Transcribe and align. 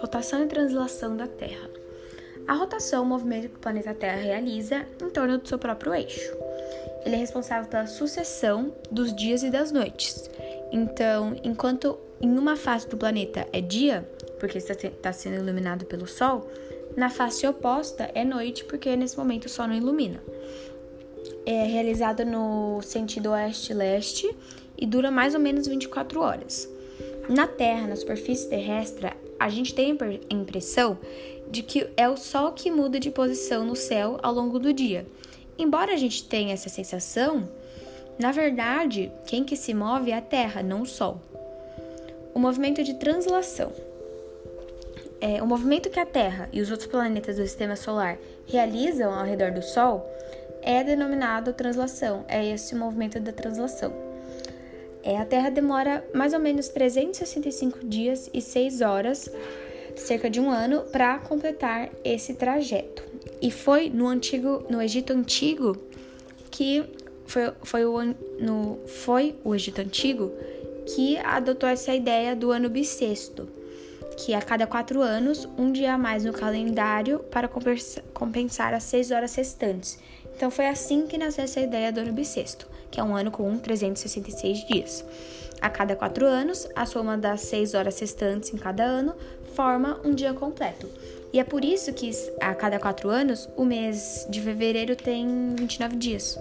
Rotação 0.00 0.42
e 0.42 0.46
translação 0.46 1.16
da 1.16 1.26
Terra. 1.26 1.68
A 2.48 2.54
rotação 2.54 3.02
o 3.02 3.06
movimento 3.06 3.48
que 3.48 3.56
o 3.56 3.58
planeta 3.58 3.92
Terra 3.92 4.16
realiza 4.16 4.86
em 5.02 5.10
torno 5.10 5.36
do 5.38 5.46
seu 5.46 5.58
próprio 5.58 5.94
eixo. 5.94 6.32
Ele 7.04 7.16
é 7.16 7.18
responsável 7.18 7.68
pela 7.68 7.86
sucessão 7.86 8.72
dos 8.90 9.14
dias 9.14 9.42
e 9.42 9.50
das 9.50 9.72
noites. 9.72 10.30
Então, 10.72 11.36
enquanto 11.44 11.98
em 12.20 12.38
uma 12.38 12.56
face 12.56 12.88
do 12.88 12.96
planeta 12.96 13.46
é 13.52 13.60
dia, 13.60 14.08
porque 14.38 14.58
está 14.58 14.74
tá 15.02 15.12
sendo 15.12 15.36
iluminado 15.36 15.84
pelo 15.84 16.06
Sol, 16.06 16.48
na 16.96 17.10
face 17.10 17.46
oposta 17.46 18.10
é 18.14 18.24
noite, 18.24 18.64
porque 18.64 18.96
nesse 18.96 19.18
momento 19.18 19.44
o 19.44 19.50
Sol 19.50 19.68
não 19.68 19.74
ilumina. 19.74 20.22
É 21.44 21.64
realizada 21.64 22.24
no 22.24 22.80
sentido 22.82 23.30
oeste-leste 23.30 24.34
e 24.78 24.86
dura 24.86 25.10
mais 25.10 25.34
ou 25.34 25.40
menos 25.40 25.66
24 25.66 26.20
horas. 26.20 26.68
Na 27.28 27.46
Terra, 27.46 27.88
na 27.88 27.96
superfície 27.96 28.48
terrestre, 28.48 29.10
a 29.38 29.48
gente 29.48 29.74
tem 29.74 29.96
a 30.00 30.34
impressão 30.34 30.98
de 31.50 31.62
que 31.62 31.86
é 31.96 32.08
o 32.08 32.16
Sol 32.16 32.52
que 32.52 32.70
muda 32.70 32.98
de 32.98 33.10
posição 33.10 33.64
no 33.64 33.76
céu 33.76 34.18
ao 34.22 34.32
longo 34.32 34.58
do 34.58 34.72
dia. 34.72 35.06
Embora 35.58 35.92
a 35.92 35.96
gente 35.96 36.24
tenha 36.24 36.54
essa 36.54 36.68
sensação, 36.68 37.48
na 38.18 38.32
verdade, 38.32 39.10
quem 39.26 39.44
que 39.44 39.56
se 39.56 39.74
move 39.74 40.10
é 40.10 40.16
a 40.16 40.22
Terra, 40.22 40.62
não 40.62 40.82
o 40.82 40.86
Sol. 40.86 41.20
O 42.34 42.38
movimento 42.38 42.82
de 42.82 42.94
translação. 42.94 43.72
É, 45.20 45.42
o 45.42 45.46
movimento 45.46 45.88
que 45.88 45.98
a 45.98 46.06
Terra 46.06 46.48
e 46.52 46.60
os 46.60 46.70
outros 46.70 46.88
planetas 46.88 47.36
do 47.36 47.42
Sistema 47.42 47.74
Solar 47.74 48.18
realizam 48.46 49.12
ao 49.12 49.24
redor 49.24 49.50
do 49.50 49.62
Sol 49.62 50.06
é 50.62 50.84
denominado 50.84 51.52
translação. 51.52 52.24
É 52.28 52.44
esse 52.44 52.74
o 52.74 52.78
movimento 52.78 53.18
da 53.18 53.32
translação. 53.32 54.05
É, 55.06 55.16
a 55.18 55.24
Terra 55.24 55.50
demora 55.50 56.04
mais 56.12 56.32
ou 56.32 56.40
menos 56.40 56.66
365 56.68 57.86
dias 57.86 58.28
e 58.34 58.40
6 58.40 58.80
horas, 58.80 59.30
cerca 59.94 60.28
de 60.28 60.40
um 60.40 60.50
ano, 60.50 60.80
para 60.90 61.16
completar 61.20 61.90
esse 62.02 62.34
trajeto. 62.34 63.04
E 63.40 63.52
foi 63.52 63.88
no 63.88 64.08
antigo, 64.08 64.66
no 64.68 64.82
Egito 64.82 65.12
antigo, 65.12 65.76
que 66.50 66.84
foi, 67.24 67.52
foi, 67.62 67.84
o, 67.84 68.02
no, 68.40 68.80
foi 68.84 69.36
o 69.44 69.54
Egito 69.54 69.80
antigo 69.80 70.32
que 70.86 71.16
adotou 71.18 71.68
essa 71.68 71.94
ideia 71.94 72.34
do 72.34 72.50
ano 72.50 72.68
bissexto, 72.68 73.48
que 74.16 74.34
a 74.34 74.42
cada 74.42 74.66
quatro 74.66 75.02
anos, 75.02 75.48
um 75.56 75.70
dia 75.70 75.94
a 75.94 75.98
mais 75.98 76.24
no 76.24 76.32
calendário 76.32 77.20
para 77.30 77.48
compensar 78.12 78.74
as 78.74 78.82
seis 78.82 79.12
horas 79.12 79.36
restantes. 79.36 80.00
Então 80.34 80.50
foi 80.50 80.66
assim 80.66 81.06
que 81.06 81.16
nasceu 81.16 81.44
essa 81.44 81.60
ideia 81.60 81.92
do 81.92 82.00
ano 82.00 82.12
bissexto 82.12 82.74
que 82.96 83.00
é 83.00 83.04
um 83.04 83.14
ano 83.14 83.30
com 83.30 83.58
366 83.58 84.66
dias. 84.66 85.04
A 85.60 85.68
cada 85.68 85.94
quatro 85.94 86.24
anos, 86.24 86.66
a 86.74 86.86
soma 86.86 87.18
das 87.18 87.42
seis 87.42 87.74
horas 87.74 88.00
restantes 88.00 88.54
em 88.54 88.56
cada 88.56 88.84
ano 88.84 89.14
forma 89.54 90.00
um 90.02 90.14
dia 90.14 90.32
completo. 90.32 90.88
E 91.30 91.38
é 91.38 91.44
por 91.44 91.62
isso 91.62 91.92
que 91.92 92.10
a 92.40 92.54
cada 92.54 92.78
quatro 92.78 93.10
anos, 93.10 93.50
o 93.54 93.66
mês 93.66 94.26
de 94.30 94.40
fevereiro 94.40 94.96
tem 94.96 95.54
29 95.56 95.94
dias. 95.96 96.38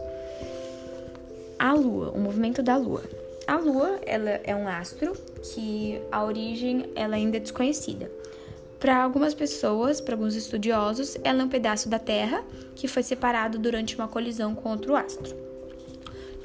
A 1.60 1.74
Lua, 1.74 2.12
o 2.12 2.20
movimento 2.20 2.64
da 2.64 2.78
Lua. 2.78 3.04
A 3.46 3.58
Lua, 3.58 4.00
ela 4.06 4.40
é 4.46 4.56
um 4.56 4.66
astro 4.66 5.12
que 5.44 6.00
a 6.10 6.24
origem 6.24 6.90
ela 6.96 7.18
ainda 7.18 7.36
é 7.36 7.40
desconhecida. 7.42 8.10
Para 8.80 9.04
algumas 9.04 9.34
pessoas, 9.34 10.00
para 10.00 10.16
alguns 10.16 10.36
estudiosos, 10.36 11.18
ela 11.22 11.42
é 11.42 11.44
um 11.44 11.50
pedaço 11.50 11.90
da 11.90 12.00
Terra 12.00 12.42
que 12.76 12.88
foi 12.88 13.04
separado 13.04 13.60
durante 13.60 13.98
uma 13.98 14.08
colisão 14.08 14.56
com 14.56 14.70
outro 14.70 14.96
astro. 14.96 15.55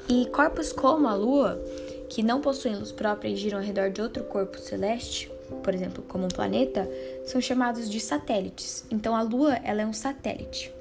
E 0.09 0.25
corpos 0.27 0.73
como 0.73 1.07
a 1.07 1.13
Lua, 1.13 1.61
que 2.09 2.21
não 2.21 2.41
possuem 2.41 2.75
luz 2.75 2.91
própria 2.91 3.29
e 3.29 3.35
giram 3.35 3.59
ao 3.59 3.63
redor 3.63 3.89
de 3.89 4.01
outro 4.01 4.23
corpo 4.25 4.57
celeste, 4.57 5.31
por 5.63 5.73
exemplo, 5.73 6.03
como 6.07 6.25
um 6.25 6.29
planeta, 6.29 6.89
são 7.25 7.41
chamados 7.41 7.89
de 7.89 7.99
satélites. 7.99 8.85
Então 8.89 9.15
a 9.15 9.21
Lua 9.21 9.55
ela 9.63 9.81
é 9.81 9.85
um 9.85 9.93
satélite. 9.93 10.73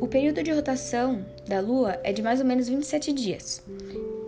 O 0.00 0.06
período 0.06 0.42
de 0.42 0.52
rotação 0.52 1.24
da 1.48 1.60
Lua 1.60 1.98
é 2.02 2.12
de 2.12 2.22
mais 2.22 2.40
ou 2.40 2.46
menos 2.46 2.68
27 2.68 3.12
dias. 3.12 3.62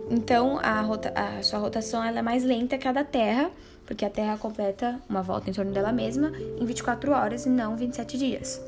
Então 0.09 0.59
a, 0.59 0.81
rota 0.81 1.13
a 1.15 1.43
sua 1.43 1.59
rotação 1.59 2.03
ela 2.03 2.19
é 2.19 2.21
mais 2.21 2.43
lenta 2.43 2.77
que 2.77 2.87
a 2.87 2.91
da 2.91 3.03
Terra, 3.03 3.51
porque 3.85 4.03
a 4.03 4.09
Terra 4.09 4.37
completa 4.37 4.99
uma 5.07 5.21
volta 5.21 5.49
em 5.49 5.53
torno 5.53 5.71
dela 5.71 5.91
mesma 5.91 6.31
em 6.59 6.65
24 6.65 7.11
horas 7.11 7.45
e 7.45 7.49
não 7.49 7.75
27 7.75 8.17
dias. 8.17 8.61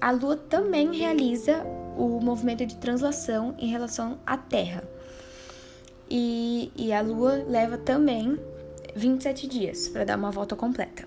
A 0.00 0.10
Lua 0.10 0.36
também 0.36 0.94
realiza 0.94 1.64
o 1.98 2.20
movimento 2.20 2.64
de 2.64 2.76
translação 2.76 3.54
em 3.58 3.66
relação 3.68 4.18
à 4.24 4.36
Terra. 4.36 4.84
E, 6.08 6.70
e 6.76 6.92
a 6.92 7.02
Lua 7.02 7.44
leva 7.46 7.76
também 7.76 8.38
27 8.94 9.46
dias 9.46 9.88
para 9.88 10.04
dar 10.04 10.16
uma 10.16 10.30
volta 10.30 10.54
completa. 10.56 11.06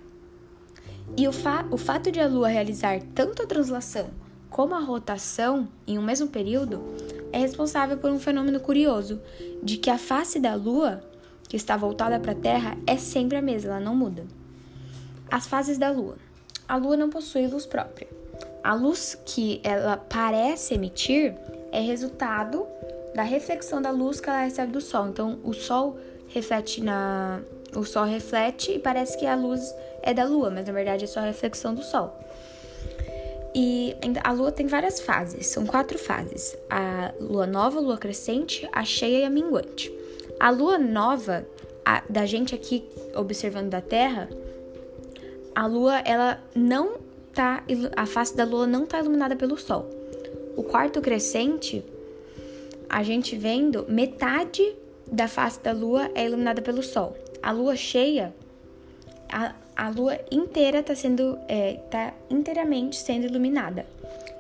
E 1.18 1.28
o, 1.28 1.32
fa 1.32 1.66
o 1.72 1.78
fato 1.78 2.12
de 2.12 2.20
a 2.20 2.28
Lua 2.28 2.48
realizar 2.48 3.02
tanto 3.16 3.42
a 3.42 3.48
translação 3.48 4.10
como 4.50 4.76
a 4.76 4.80
rotação 4.80 5.68
em 5.88 5.98
um 5.98 6.02
mesmo 6.02 6.28
período 6.28 6.82
é 7.32 7.40
responsável 7.40 7.98
por 7.98 8.12
um 8.12 8.20
fenômeno 8.20 8.60
curioso 8.60 9.22
de 9.64 9.78
que 9.78 9.90
a 9.90 9.98
face 9.98 10.40
da 10.40 10.54
Lua, 10.56 11.02
que 11.48 11.56
está 11.56 11.78
voltada 11.78 12.20
para 12.20 12.34
a 12.34 12.36
Terra, 12.36 12.78
é 12.86 12.98
sempre 12.98 13.38
a 13.38 13.42
mesma, 13.42 13.72
ela 13.72 13.80
não 13.80 13.96
muda. 13.96 14.26
As 15.30 15.48
fases 15.48 15.78
da 15.78 15.90
Lua. 15.90 16.18
A 16.68 16.76
Lua 16.76 16.98
não 16.98 17.10
possui 17.10 17.48
luz 17.48 17.66
própria. 17.66 18.08
A 18.64 18.74
luz 18.74 19.18
que 19.26 19.60
ela 19.64 19.98
parece 19.98 20.76
emitir 20.76 21.36
é 21.72 21.80
resultado 21.80 22.66
da 23.16 23.24
reflexão 23.24 23.82
da 23.82 23.92
luz 23.92 24.20
que 24.20 24.30
ela 24.30 24.44
recebe 24.44 24.72
do 24.72 24.82
Sol. 24.82 25.08
Então, 25.08 25.40
o 25.44 25.54
Sol 25.54 25.98
reflete 26.28 26.82
na, 26.82 27.42
o 27.76 27.84
Sol 27.84 28.06
reflete 28.06 28.74
e 28.74 28.80
parece 28.80 29.18
que 29.18 29.26
a 29.26 29.36
luz 29.36 29.62
é 30.02 30.14
da 30.14 30.26
Lua, 30.26 30.50
mas 30.50 30.66
na 30.66 30.74
verdade 30.74 31.04
é 31.04 31.08
só 31.08 31.20
a 31.20 31.26
reflexão 31.26 31.74
do 31.74 31.84
Sol. 31.84 32.18
E 33.54 33.96
a 34.24 34.32
Lua 34.32 34.52
tem 34.52 34.68
várias 34.68 35.02
fases, 35.02 35.48
são 35.48 35.66
quatro 35.66 36.00
fases: 36.00 36.58
a 36.70 37.14
Lua 37.20 37.46
nova, 37.46 37.80
a 37.80 37.82
Lua 37.82 37.98
crescente, 37.98 38.68
a 38.72 38.84
cheia 38.86 39.20
e 39.20 39.24
a 39.26 39.30
minguante. 39.30 39.92
A 40.40 40.50
Lua 40.50 40.78
nova, 40.78 41.46
a, 41.86 42.02
da 42.10 42.26
gente 42.26 42.56
aqui 42.56 42.88
observando 43.16 43.70
da 43.70 43.82
Terra, 43.82 44.30
a 45.54 45.68
Lua 45.68 46.00
ela 46.00 46.42
não 46.56 47.11
tá, 47.34 47.64
a 47.96 48.06
face 48.06 48.36
da 48.36 48.44
lua 48.44 48.68
não 48.68 48.84
está 48.84 49.00
iluminada 49.00 49.36
pelo 49.36 49.58
sol. 49.58 49.90
O 50.56 50.64
quarto 50.64 51.02
crescente, 51.02 51.84
a 52.90 53.04
gente 53.04 53.38
vendo 53.38 53.86
metade 53.88 54.76
da 55.12 55.28
face 55.28 55.60
da 55.62 55.72
lua 55.72 56.10
é 56.14 56.26
iluminada 56.26 56.62
pelo 56.62 56.84
sol. 56.84 57.16
A 57.42 57.52
lua 57.52 57.76
cheia, 57.76 58.34
a, 59.32 59.54
a 59.76 59.90
lua 59.90 60.18
inteira 60.32 60.80
está 60.80 60.96
sendo, 60.96 61.38
é, 61.48 61.80
tá 61.90 62.14
inteiramente 62.30 62.98
sendo 62.98 63.26
iluminada. 63.26 63.86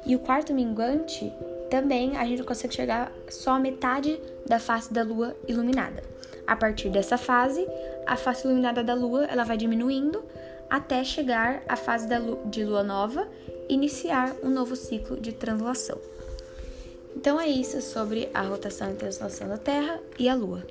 E 0.05 0.15
o 0.15 0.19
quarto 0.19 0.53
minguante 0.53 1.31
também 1.69 2.17
a 2.17 2.25
gente 2.25 2.43
consegue 2.43 2.73
chegar 2.73 3.11
só 3.29 3.51
a 3.51 3.59
metade 3.59 4.19
da 4.45 4.59
face 4.59 4.93
da 4.93 5.03
lua 5.03 5.35
iluminada. 5.47 6.03
A 6.45 6.55
partir 6.55 6.89
dessa 6.89 7.17
fase, 7.17 7.65
a 8.05 8.17
face 8.17 8.45
iluminada 8.45 8.83
da 8.83 8.93
lua 8.93 9.25
ela 9.25 9.43
vai 9.43 9.55
diminuindo 9.57 10.23
até 10.71 11.03
chegar 11.03 11.61
à 11.67 11.75
fase 11.75 12.07
de 12.45 12.63
lua 12.63 12.81
nova 12.81 13.27
e 13.67 13.73
iniciar 13.73 14.33
um 14.41 14.49
novo 14.49 14.73
ciclo 14.73 15.19
de 15.19 15.33
translação. 15.33 15.99
Então 17.13 17.37
é 17.37 17.49
isso 17.49 17.81
sobre 17.81 18.29
a 18.33 18.41
rotação 18.41 18.89
e 18.89 18.95
translação 18.95 19.49
da 19.49 19.57
Terra 19.57 19.99
e 20.17 20.29
a 20.29 20.33
Lua. 20.33 20.65